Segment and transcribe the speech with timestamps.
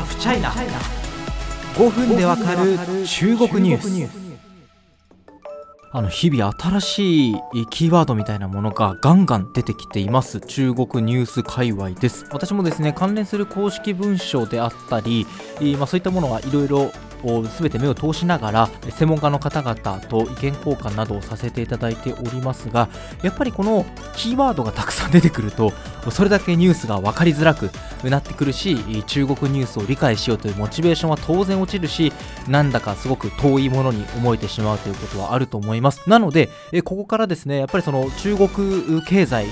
[0.00, 0.50] ハフチャイナ
[1.74, 4.30] 5分でわかる中国ニュース。
[5.92, 7.36] あの日々新しい
[7.68, 10.40] キーワードみたいなものがガンガン出てきています。
[10.40, 12.24] 中国ニュース界隈です。
[12.32, 15.26] 私もですね関連する公式文書であったり、
[15.76, 16.92] まあ、そういったものはいろいろを
[17.22, 22.88] 全て目を通しながら専門家の方々と意見交換などをさせていただいておりますが
[23.22, 23.84] やっぱりこの
[24.16, 25.72] キーワードがたくさん出てくると
[26.10, 27.70] それだけニュースが分かりづらく
[28.08, 32.12] なってくるし中国ニュースを理解しようというモチベーションは当然落ちるし
[32.48, 36.08] なんだかすごく遠いものに思えてしまうということはあると思います。
[36.08, 36.48] なので
[36.84, 39.46] ここからですねやっぱりその中国経済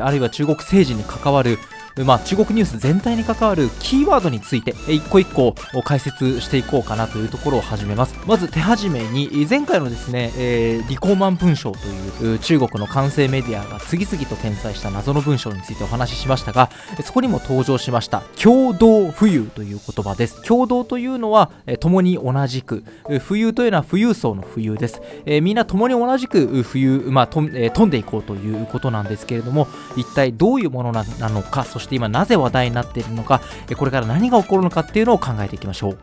[0.00, 1.58] あるいは中国政治に関わる
[2.04, 5.54] まあ、中国ニュース全体に関わるキーワードについて一個一個
[5.84, 8.14] 解説していこうかなというところを始めます。
[8.26, 11.78] まず手始めに前回のですね、えー、リコーマン文章と
[12.24, 16.70] いう中国の完成メディアが次々と転載した謎の文章についてお話ししましたが
[17.04, 20.42] そこにも登場しました共同浮遊という言葉です。
[20.42, 27.46] 共同というのは共に同じく浮遊というのは富裕層の浮遊です、えー、みんな共に同じく浮遊、まあ、飛
[27.86, 29.66] んでいこうということなんですけれども
[29.96, 33.40] 一体どういうものなのかそして今なぜ話題になっているのか
[33.76, 35.98] これから何が起こるのかっていうのを考えていきましょう。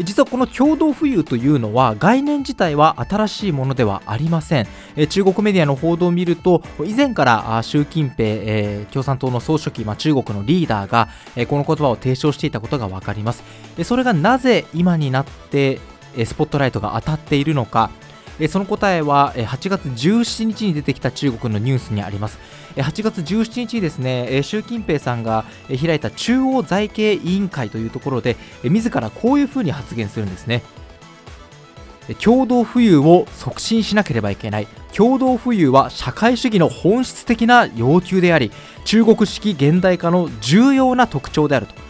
[0.00, 4.68] 実はこの共同富裕というのは概念自体は新しいものではありません。
[5.08, 11.08] 中国メディアの報道を見ると以前から習近平、共産党の総書記、まあ、中国のリーダーが、
[11.48, 13.42] この言葉を提唱していたことが分かります。
[13.82, 15.80] それがなぜ今になって
[16.24, 17.90] スポットライトが当たっているのか。
[18.46, 22.38] その答えは8月17日に出てきた中国のニュースにあります。
[22.76, 30.62] 8月17日にですね習近平さんが開いた中央財系委員会というところで自らこういうふうに発言するんですね。
[32.20, 34.68] 共同富裕を促進しなければいけない。
[34.94, 38.50] 共同富裕は社会主義の本質的な要求であり
[38.84, 41.87] 中国式現代化の重要な特徴であると。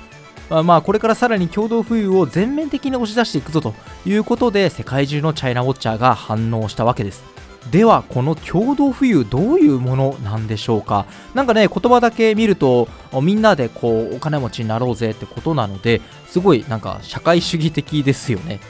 [0.51, 3.75] まあ、これからさらに共同富裕を全面的に押し出していくぞと
[4.07, 7.23] いうことで世界中のチャイナウォッチャーが反応したわけです。
[7.71, 11.05] ではこの共同富裕どういうものなんでしょうか？
[11.35, 12.89] なんかね言葉だけ見ると
[13.21, 18.61] みんなでこうお金持ちになろうぜってことなのですごいなんか社会主義的ですよね。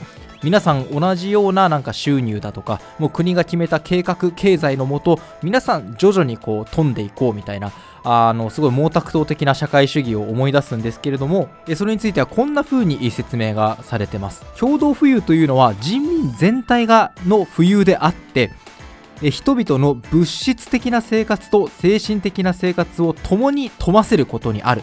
[0.43, 7.72] 皆さん同じようななんか収入だとかもう国が決めた計画経済のもと皆さん徐々にこう飛んでいこうみたいな
[8.04, 14.44] あのすごい毛沢東的な社会主義を思い出すんですけれどもそれについてはこんな風に説明がされてます。
[14.59, 18.53] 共同富裕というのは人民全体がの富裕であって
[19.21, 24.82] 人々の物質的な生活と精神的な生活を共に富ませることにある。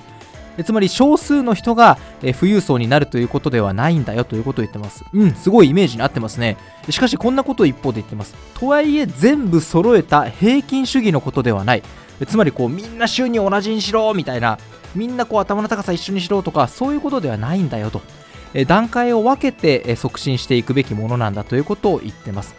[0.64, 1.98] つまり少数の人が
[2.40, 5.04] 富裕層になるということではないんだよということを言ってます。
[5.14, 6.58] うん、すごいイメージに合ってますね。
[6.90, 8.36] しかしこんなことを一方で言ってます。
[8.60, 11.84] とはいえ全部揃えた平均主義のことではない。
[12.28, 14.58] つまりこうみんな収入同じにしろみたいな、
[14.96, 18.02] みんなこう頭の高さ一緒にしろとかそういうことではないんだよと。
[18.68, 22.56] 段階を分けて促進していくべきものなんだということを言ってます。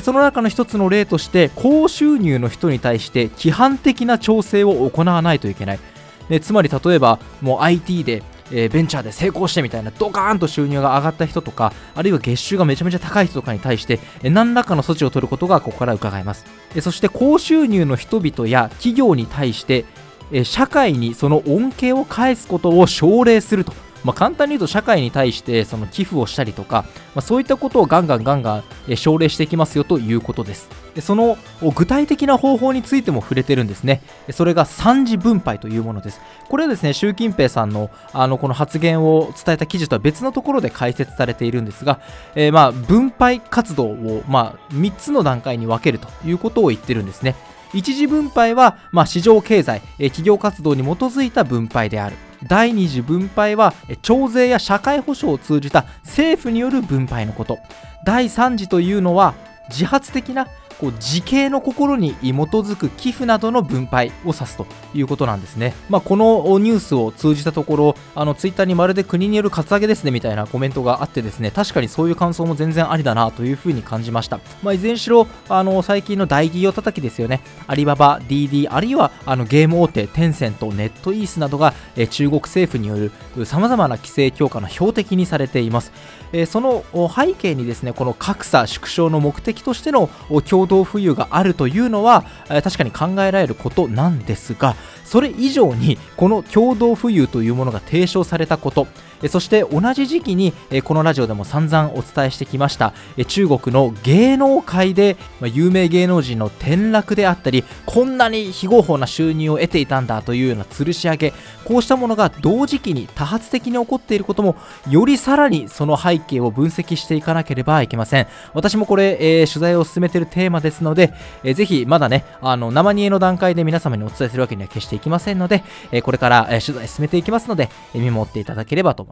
[0.00, 5.80] その中の一つの例として高収入の人に対して規範的な調整を行わないといけない
[6.28, 8.22] でつまり例えばもう IT で
[8.54, 16.44] え、ベンチャーで成功してみたいなドカーンと収入が上がった人とかあるいは月収がめちゃめちゃ高い人とかに対して、え、何らかの措置を取ることがここから伺えます、
[16.74, 19.84] え、そして高収入の人々や企業に対して、
[20.30, 23.72] え社会にその恩恵を返すことを奨励すると。
[24.04, 30.68] まあ、簡単に言うと社会に対してその寄付をしたりとか、まあ、そういったことをガンガンガンガン奨励していきますよということです。
[30.94, 31.38] でその
[31.74, 34.02] 具体的な方法についても触れてるんですね。
[34.30, 36.20] それが三次分配というものです。
[36.48, 42.00] これはですね習近平さんのあのこの発言を伝えた記事とは別のところで解説されているんですが、
[42.34, 47.34] えー、まあ分配活動をまあ3つの段階に分けるということを言ってるんですね。
[47.74, 52.16] 一次分配は、まあ、市場経済、企業活動に基づいた分配である。
[52.48, 57.58] 第二次分配は徴税や社会保障を通じた政府による分配のこと。
[58.04, 59.34] 第3次というのは
[59.68, 60.48] 自発的な
[60.78, 65.74] こう自警の心に基づく寄付などの分配を指すということなんですね。
[65.88, 74.40] まあ、このニュースを通じたところ、あのツイッターにまるで国によるカツアゲですねみたいなコメントがあってですね、確かにそういう感想も全然ありだなというふうに感じました。
[74.62, 77.40] まあ、いずれにしろ、あの最近の大企業叩きですよね。
[77.66, 82.96] アリババ、DD、あるいはあのゲーム大手、テンセント、ネットイースなどが、え中国政府によ
[83.36, 85.92] る様々な規制強化の標的にされています。
[86.32, 86.84] えその
[87.14, 90.08] 背景にですね、この格差縮小の目的としての
[90.48, 98.86] 共同富裕があるというのは、え確かに考えられることなんですがそれ以上にこの共同富裕というものが提唱されたこと
[99.28, 100.52] そして同じ時期に
[100.84, 102.92] このラジオでも散々お伝えしてきました。
[103.28, 111.32] 中国の芸能界で有名芸能人の転落であったりこんなに非合法な収入を得ていたんだというような吊るし上げ
[111.64, 114.56] こうしたものが同時期に多発的に起こっていることも
[114.88, 118.26] よりさらにその背景を分析していかなければいけません。
[118.54, 121.12] 私もこれ、えー、取材を進めているテーマですので、
[121.44, 129.11] えー、ぜひまだねあの生煮えの段階で皆様にお伝えするわけには決していきませんので、えー、これから、え取材進めていきますので、え見守っていただければと思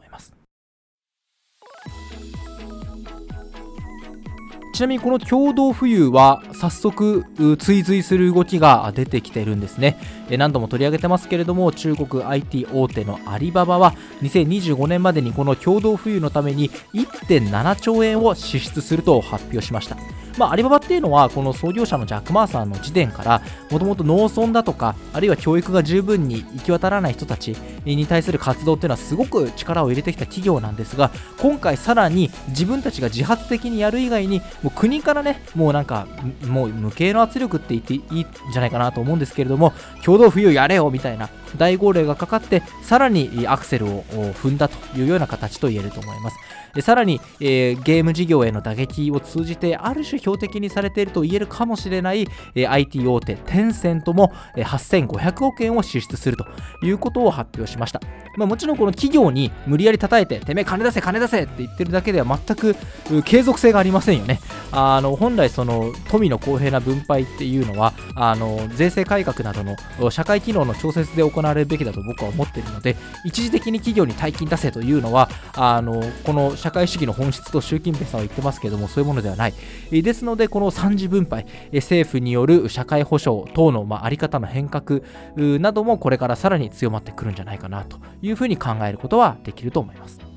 [4.73, 7.25] ちなみにこの共同富裕は早速
[7.59, 9.97] 追随する動きが出てきているんですね。
[10.31, 19.97] 何度も取り上げてますけれども中国 IT 大手のアリババは2025年までにこの共同富裕のために1.7兆円を支出すると発表しました。
[20.37, 27.55] まあ、アリババっていうのはこの創業者のジャック・マーさんの時点からもともと農村だとかあるいは教育が十分に行き渡らない人たち
[27.85, 36.07] に対する活動っていうのはすごく力を入れてきた企業なんですが今回さらに自分たちが自発的にやる以外にもう国からねもうなんか
[36.47, 39.73] もう無形の圧力って言っていいんじゃないかなと思うんですけれども
[40.03, 44.03] 共同富裕やれよみたいな大号令がかかってさらにアクセルを
[44.41, 46.37] 踏んだというような形と言えると思います。
[46.73, 56.45] でさらに、えー、ゲーム事業への打撃を通じてある種標的にされていると言えるかもしれない、え、IT 大手テンセントも、え、8500億円を支出すると
[56.83, 57.99] いうことを発表しました、
[58.37, 62.75] まあ、もちろんこの企業に無理やり叩いててめえ金出せ金出せって言ってるだけでは全く
[63.23, 64.39] 継続性がありませんよね。
[64.71, 72.95] あの本来その富の公平な分配っていうのはあの税制改革などの社会機能の調節で行われるべきだと僕は思っているので
[73.25, 79.53] 一時的に企業に大金出せというのはあのこの社会主義の本質と習近平さんは言ってますけどもそういうものではない。
[79.91, 85.01] でですのでこの3次分配政府による社会保障等の、まあ、あり方の変革
[85.37, 90.30] などもこれからさらに強まってくるんじゃないかなというふうに考えることはできると思います。